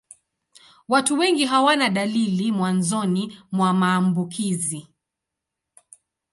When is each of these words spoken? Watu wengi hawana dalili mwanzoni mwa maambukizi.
Watu 0.87 1.17
wengi 1.19 1.45
hawana 1.45 1.89
dalili 1.89 2.51
mwanzoni 2.51 3.37
mwa 3.51 3.73
maambukizi. 3.73 4.87